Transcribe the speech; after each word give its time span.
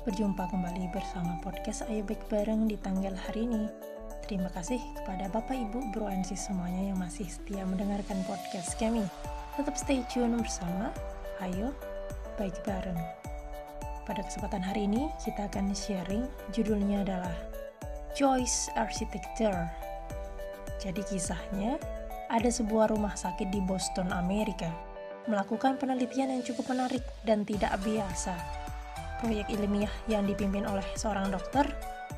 Berjumpa 0.00 0.48
kembali 0.48 0.88
bersama 0.96 1.36
podcast 1.44 1.84
Ayo 1.84 2.00
Baik 2.08 2.24
Bareng 2.32 2.64
di 2.64 2.80
tanggal 2.80 3.12
hari 3.12 3.44
ini. 3.44 3.68
Terima 4.24 4.48
kasih 4.48 4.80
kepada 4.96 5.28
Bapak 5.28 5.52
Ibu 5.52 5.92
Bro 5.92 6.08
and 6.08 6.24
semuanya 6.24 6.88
yang 6.88 6.96
masih 6.96 7.28
setia 7.28 7.68
mendengarkan 7.68 8.24
podcast 8.24 8.80
kami. 8.80 9.04
Tetap 9.60 9.76
stay 9.76 10.00
tune 10.08 10.40
bersama 10.40 10.88
Ayo 11.44 11.76
Baik 12.40 12.56
Bareng. 12.64 12.96
Pada 14.08 14.24
kesempatan 14.24 14.64
hari 14.64 14.88
ini 14.88 15.12
kita 15.20 15.52
akan 15.52 15.76
sharing 15.76 16.24
judulnya 16.48 17.04
adalah 17.04 17.36
Choice 18.16 18.72
Architecture. 18.80 19.68
Jadi 20.80 21.04
kisahnya 21.12 21.76
ada 22.32 22.48
sebuah 22.48 22.88
rumah 22.88 23.20
sakit 23.20 23.52
di 23.52 23.60
Boston, 23.60 24.16
Amerika. 24.16 24.72
Melakukan 25.28 25.76
penelitian 25.76 26.32
yang 26.32 26.40
cukup 26.40 26.72
menarik 26.72 27.04
dan 27.28 27.44
tidak 27.44 27.76
biasa. 27.84 28.59
Proyek 29.20 29.52
ilmiah 29.52 29.92
yang 30.08 30.24
dipimpin 30.24 30.64
oleh 30.64 30.84
seorang 30.96 31.28
dokter, 31.28 31.68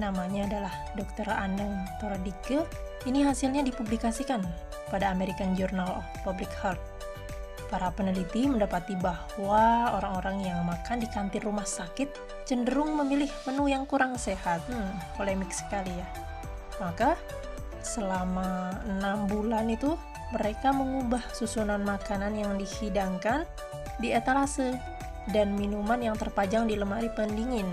namanya 0.00 0.48
adalah 0.48 0.72
Dr. 0.96 1.28
Anang 1.28 1.84
Toradike, 2.00 2.64
ini 3.04 3.20
hasilnya 3.20 3.60
dipublikasikan 3.68 4.40
pada 4.88 5.12
American 5.12 5.52
Journal 5.52 6.00
of 6.00 6.06
Public 6.24 6.48
Health. 6.64 6.80
Para 7.68 7.92
peneliti 7.92 8.48
mendapati 8.48 8.96
bahwa 8.96 9.92
orang-orang 9.92 10.40
yang 10.40 10.64
makan 10.64 11.02
di 11.02 11.08
kantin 11.12 11.44
rumah 11.44 11.68
sakit 11.68 12.08
cenderung 12.48 12.96
memilih 12.96 13.28
menu 13.44 13.68
yang 13.68 13.84
kurang 13.84 14.16
sehat. 14.16 14.64
Hmm, 14.70 14.96
polemik 15.18 15.52
sekali 15.52 15.90
ya. 15.90 16.08
Maka, 16.80 17.18
selama 17.84 18.72
enam 18.88 19.28
bulan 19.28 19.68
itu 19.68 19.98
mereka 20.32 20.72
mengubah 20.72 21.22
susunan 21.34 21.82
makanan 21.84 22.38
yang 22.38 22.54
dihidangkan 22.56 23.44
di 24.00 24.16
etalase 24.16 24.95
dan 25.30 25.54
minuman 25.58 25.98
yang 26.02 26.16
terpajang 26.18 26.70
di 26.70 26.78
lemari 26.78 27.10
pendingin. 27.14 27.66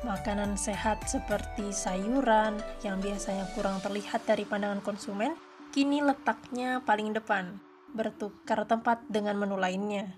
Makanan 0.00 0.56
sehat 0.56 1.04
seperti 1.04 1.76
sayuran 1.76 2.56
yang 2.80 3.04
biasanya 3.04 3.44
kurang 3.52 3.84
terlihat 3.84 4.24
dari 4.24 4.48
pandangan 4.48 4.80
konsumen, 4.80 5.36
kini 5.76 6.00
letaknya 6.00 6.80
paling 6.80 7.12
depan, 7.12 7.60
bertukar 7.92 8.64
tempat 8.64 9.04
dengan 9.12 9.36
menu 9.36 9.60
lainnya. 9.60 10.16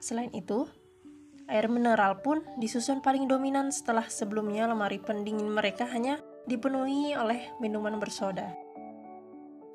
Selain 0.00 0.32
itu, 0.32 0.64
air 1.50 1.68
mineral 1.68 2.24
pun 2.24 2.40
disusun 2.56 3.04
paling 3.04 3.28
dominan 3.28 3.68
setelah 3.74 4.08
sebelumnya 4.08 4.64
lemari 4.64 4.96
pendingin 5.02 5.52
mereka 5.52 5.84
hanya 5.90 6.22
dipenuhi 6.48 7.12
oleh 7.12 7.52
minuman 7.60 8.00
bersoda. 8.00 8.56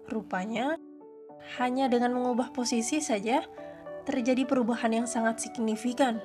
Rupanya, 0.09 0.73
hanya 1.59 1.85
dengan 1.85 2.17
mengubah 2.17 2.49
posisi 2.49 2.97
saja, 2.97 3.45
terjadi 4.03 4.43
perubahan 4.43 4.91
yang 5.03 5.07
sangat 5.07 5.39
signifikan 5.39 6.19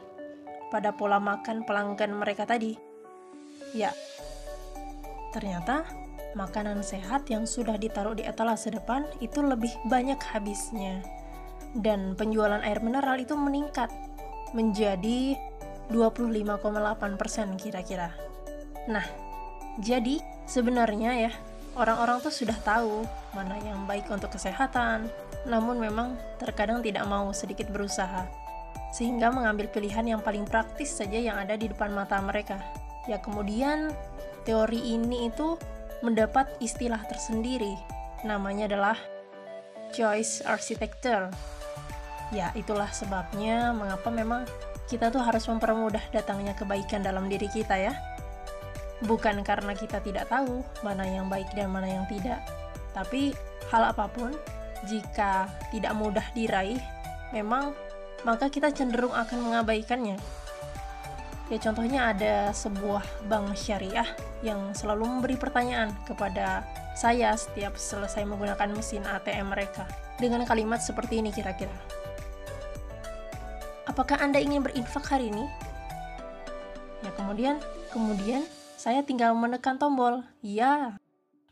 pada 0.68 0.92
pola 0.92 1.22
makan 1.22 1.64
pelanggan 1.64 2.12
mereka 2.14 2.44
tadi. 2.44 2.76
Ya, 3.72 3.92
ternyata 5.32 5.84
makanan 6.36 6.84
sehat 6.84 7.28
yang 7.32 7.48
sudah 7.48 7.80
ditaruh 7.80 8.16
di 8.16 8.24
etalase 8.24 8.68
depan 8.72 9.06
itu 9.22 9.40
lebih 9.40 9.72
banyak 9.88 10.18
habisnya. 10.20 11.00
Dan 11.76 12.16
penjualan 12.16 12.64
air 12.64 12.80
mineral 12.80 13.20
itu 13.20 13.36
meningkat 13.36 13.92
menjadi 14.56 15.36
25,8% 15.92 17.60
kira-kira. 17.60 18.12
Nah, 18.88 19.04
jadi 19.80 20.20
sebenarnya 20.48 21.28
ya 21.28 21.32
orang-orang 21.76 22.24
tuh 22.24 22.32
sudah 22.32 22.56
tahu 22.64 23.04
mana 23.36 23.60
yang 23.60 23.84
baik 23.84 24.08
untuk 24.08 24.32
kesehatan, 24.32 25.12
namun 25.46 25.78
memang 25.78 26.18
terkadang 26.40 26.82
tidak 26.82 27.06
mau 27.06 27.30
sedikit 27.30 27.70
berusaha, 27.70 28.26
sehingga 28.90 29.30
mengambil 29.30 29.70
pilihan 29.70 30.16
yang 30.16 30.20
paling 30.24 30.48
praktis 30.48 30.90
saja 30.96 31.20
yang 31.20 31.36
ada 31.38 31.54
di 31.54 31.70
depan 31.70 31.94
mata 31.94 32.18
mereka. 32.18 32.58
Ya 33.06 33.20
kemudian 33.22 33.92
teori 34.42 34.80
ini 34.80 35.30
itu 35.30 35.54
mendapat 36.02 36.50
istilah 36.58 37.02
tersendiri, 37.06 37.76
namanya 38.26 38.66
adalah 38.70 38.96
choice 39.94 40.42
architecture. 40.42 41.30
Ya 42.34 42.52
itulah 42.56 42.90
sebabnya 42.92 43.72
mengapa 43.72 44.12
memang 44.12 44.44
kita 44.88 45.08
tuh 45.12 45.20
harus 45.20 45.44
mempermudah 45.48 46.02
datangnya 46.12 46.56
kebaikan 46.56 47.04
dalam 47.04 47.28
diri 47.28 47.48
kita 47.52 47.76
ya 47.76 47.92
bukan 49.06 49.46
karena 49.46 49.78
kita 49.78 50.02
tidak 50.02 50.26
tahu 50.26 50.64
mana 50.82 51.06
yang 51.06 51.30
baik 51.30 51.46
dan 51.54 51.70
mana 51.70 51.86
yang 51.86 52.06
tidak, 52.10 52.42
tapi 52.90 53.30
hal 53.70 53.94
apa 53.94 54.10
pun 54.10 54.34
jika 54.86 55.50
tidak 55.74 55.96
mudah 55.98 56.26
diraih, 56.36 56.78
memang 57.34 57.74
maka 58.22 58.50
kita 58.50 58.70
cenderung 58.70 59.14
akan 59.14 59.50
mengabaikannya. 59.50 60.18
Ya 61.48 61.58
contohnya 61.64 62.12
ada 62.12 62.52
sebuah 62.52 63.00
bank 63.24 63.56
syariah 63.56 64.06
yang 64.44 64.76
selalu 64.76 65.08
memberi 65.08 65.36
pertanyaan 65.40 65.96
kepada 66.04 66.60
saya 66.92 67.32
setiap 67.38 67.78
selesai 67.78 68.26
menggunakan 68.28 68.68
mesin 68.74 69.06
ATM 69.06 69.54
mereka 69.54 69.88
dengan 70.20 70.44
kalimat 70.44 70.82
seperti 70.82 71.24
ini 71.24 71.32
kira-kira. 71.32 71.72
Apakah 73.88 74.20
Anda 74.20 74.42
ingin 74.44 74.60
berinfak 74.60 75.08
hari 75.08 75.32
ini? 75.32 75.48
Ya 77.00 77.14
kemudian, 77.16 77.62
kemudian 77.94 78.44
saya 78.76 79.00
tinggal 79.00 79.32
menekan 79.32 79.80
tombol 79.80 80.26
ya. 80.44 81.00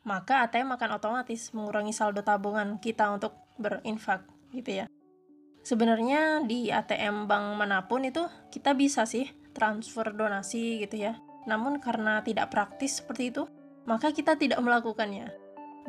Maka 0.07 0.47
ATM 0.47 0.79
akan 0.79 0.91
otomatis 1.03 1.51
mengurangi 1.51 1.91
saldo 1.91 2.23
tabungan 2.23 2.79
kita 2.79 3.11
untuk 3.11 3.35
berinfak 3.59 4.23
gitu 4.55 4.83
ya. 4.83 4.87
Sebenarnya 5.67 6.47
di 6.47 6.71
ATM 6.71 7.27
bank 7.27 7.59
mana 7.59 7.91
pun 7.91 8.07
itu 8.07 8.23
kita 8.55 8.79
bisa 8.79 9.03
sih 9.03 9.27
transfer 9.51 10.15
donasi 10.15 10.79
gitu 10.87 11.11
ya. 11.11 11.19
Namun 11.51 11.83
karena 11.83 12.23
tidak 12.23 12.55
praktis 12.55 13.03
seperti 13.03 13.35
itu, 13.35 13.51
maka 13.83 14.15
kita 14.15 14.39
tidak 14.39 14.63
melakukannya. 14.63 15.27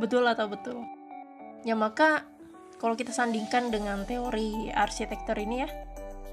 Betul 0.02 0.26
atau 0.26 0.50
betul? 0.50 0.82
Ya 1.62 1.78
maka 1.78 2.26
kalau 2.82 2.98
kita 2.98 3.14
sandingkan 3.14 3.70
dengan 3.70 4.02
teori 4.10 4.74
arsitektur 4.74 5.38
ini 5.38 5.62
ya, 5.62 5.70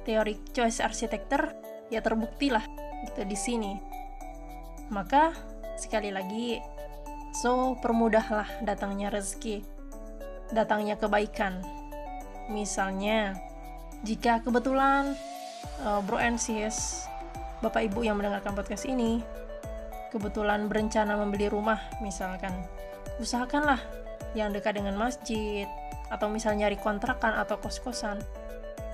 teori 0.08 0.40
choice 0.56 0.80
arsitektur 0.80 1.52
ya 1.92 2.00
terbukti 2.00 2.48
lah 2.48 2.64
gitu 3.04 3.28
di 3.28 3.36
sini 3.36 3.94
maka 4.92 5.32
sekali 5.80 6.12
lagi, 6.12 6.60
so 7.34 7.74
permudahlah 7.82 8.46
datangnya 8.62 9.10
rezeki, 9.10 9.66
datangnya 10.54 10.94
kebaikan. 10.94 11.58
Misalnya, 12.46 13.34
jika 14.06 14.38
kebetulan 14.38 15.18
uh, 15.82 15.98
bro 16.06 16.22
and 16.22 16.38
sis, 16.38 17.10
bapak 17.58 17.90
ibu 17.90 18.06
yang 18.06 18.14
mendengarkan 18.14 18.54
podcast 18.54 18.86
ini, 18.86 19.18
kebetulan 20.14 20.70
berencana 20.70 21.18
membeli 21.18 21.50
rumah 21.50 21.82
misalkan, 21.98 22.54
usahakanlah 23.18 23.82
yang 24.38 24.54
dekat 24.54 24.78
dengan 24.78 24.94
masjid, 24.94 25.66
atau 26.14 26.30
misalnya 26.30 26.70
nyari 26.70 26.78
kontrakan 26.78 27.34
atau 27.34 27.58
kos-kosan, 27.58 28.22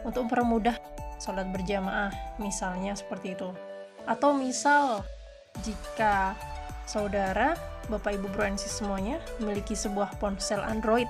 untuk 0.00 0.32
mempermudah 0.32 0.80
sholat 1.20 1.44
berjamaah, 1.52 2.40
misalnya 2.40 2.96
seperti 2.96 3.36
itu. 3.36 3.52
Atau 4.08 4.32
misal 4.32 5.04
jika 5.60 6.32
saudara, 6.90 7.54
Bapak 7.86 8.18
Ibu 8.18 8.26
Bro 8.34 8.50
semuanya 8.58 9.22
memiliki 9.38 9.78
sebuah 9.78 10.18
ponsel 10.18 10.58
Android, 10.58 11.06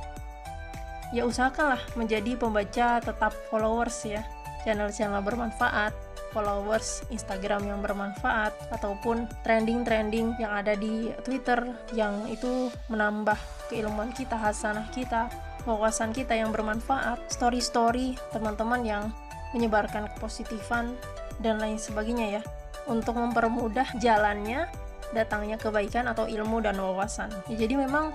ya 1.17 1.25
usahakanlah 1.25 1.81
menjadi 1.97 2.37
pembaca 2.37 3.01
tetap 3.01 3.33
followers 3.49 4.05
ya, 4.05 4.21
channel-channel 4.69 5.25
bermanfaat, 5.25 5.97
followers 6.37 7.03
Instagram 7.09 7.65
yang 7.65 7.81
bermanfaat, 7.81 8.53
ataupun 8.77 9.25
trending-trending 9.43 10.37
yang 10.37 10.53
ada 10.53 10.77
di 10.77 11.11
Twitter 11.25 11.73
yang 11.97 12.29
itu 12.29 12.69
menambah 12.93 13.37
keilmuan 13.73 14.13
kita, 14.13 14.37
hasanah 14.37 14.93
kita, 14.93 15.33
wawasan 15.65 16.13
kita 16.13 16.37
yang 16.37 16.53
bermanfaat, 16.55 17.19
story-story 17.33 18.15
teman-teman 18.31 18.85
yang 18.85 19.05
menyebarkan 19.51 20.07
kepositifan 20.15 20.95
dan 21.43 21.59
lain 21.59 21.81
sebagainya 21.81 22.41
ya. 22.41 22.43
Untuk 22.89 23.19
mempermudah 23.19 23.99
jalannya 24.01 24.67
datangnya 25.11 25.59
kebaikan 25.59 26.07
atau 26.11 26.27
ilmu 26.31 26.63
dan 26.63 26.79
wawasan. 26.79 27.31
Ya, 27.51 27.67
jadi 27.67 27.81
memang 27.81 28.15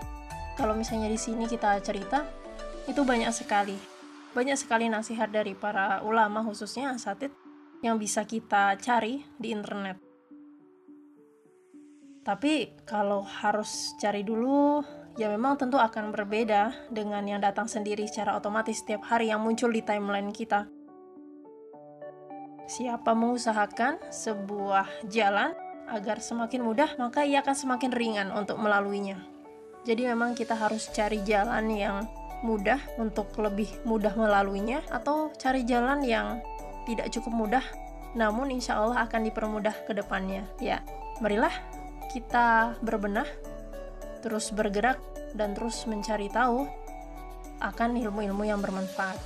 kalau 0.55 0.75
misalnya 0.77 1.11
di 1.11 1.19
sini 1.19 1.47
kita 1.47 1.79
cerita 1.83 2.23
itu 2.85 3.01
banyak 3.01 3.33
sekali 3.33 3.95
banyak 4.35 4.59
sekali 4.59 4.91
nasihat 4.91 5.31
dari 5.31 5.55
para 5.55 6.03
ulama 6.03 6.43
khususnya 6.43 6.91
asatid 6.91 7.31
yang 7.79 7.95
bisa 7.95 8.27
kita 8.27 8.75
cari 8.83 9.23
di 9.39 9.55
internet. 9.55 9.95
Tapi 12.27 12.83
kalau 12.83 13.23
harus 13.23 13.95
cari 13.95 14.27
dulu, 14.27 14.83
ya 15.15 15.31
memang 15.31 15.55
tentu 15.55 15.79
akan 15.79 16.11
berbeda 16.11 16.91
dengan 16.91 17.23
yang 17.23 17.39
datang 17.39 17.71
sendiri 17.71 18.03
secara 18.11 18.35
otomatis 18.35 18.83
setiap 18.83 19.07
hari 19.07 19.31
yang 19.31 19.39
muncul 19.39 19.71
di 19.71 19.79
timeline 19.79 20.35
kita. 20.35 20.67
Siapa 22.67 23.15
mengusahakan 23.15 24.03
sebuah 24.11 25.07
jalan 25.07 25.55
agar 25.89 26.21
semakin 26.21 26.65
mudah, 26.65 26.97
maka 26.97 27.25
ia 27.25 27.41
akan 27.45 27.55
semakin 27.55 27.91
ringan 27.93 28.29
untuk 28.33 28.57
melaluinya. 28.57 29.21
Jadi 29.85 30.09
memang 30.09 30.33
kita 30.33 30.57
harus 30.57 30.89
cari 30.89 31.21
jalan 31.21 31.69
yang 31.69 32.09
mudah 32.41 32.81
untuk 32.97 33.31
lebih 33.37 33.69
mudah 33.85 34.13
melaluinya 34.17 34.81
atau 34.89 35.33
cari 35.37 35.65
jalan 35.65 36.01
yang 36.05 36.41
tidak 36.85 37.09
cukup 37.13 37.33
mudah 37.33 37.65
namun 38.15 38.47
insya 38.49 38.79
Allah 38.79 39.05
akan 39.05 39.27
dipermudah 39.27 39.75
ke 39.85 39.91
depannya. 39.91 40.47
Ya 40.57 40.81
marilah 41.19 41.51
kita 42.09 42.79
berbenah 42.79 43.27
terus 44.23 44.49
bergerak 44.55 44.97
dan 45.35 45.51
terus 45.51 45.83
mencari 45.83 46.31
tahu 46.31 46.65
akan 47.59 47.99
ilmu-ilmu 47.99 48.47
yang 48.47 48.63
bermanfaat. 48.63 49.19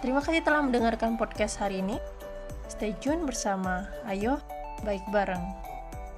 Terima 0.00 0.22
kasih 0.22 0.46
telah 0.46 0.62
mendengarkan 0.62 1.18
podcast 1.18 1.58
hari 1.58 1.82
ini. 1.82 1.98
Stay 2.70 2.94
tune 3.02 3.26
bersama 3.26 3.90
ayo 4.06 4.38
baik 4.86 5.02
bareng 5.10 5.65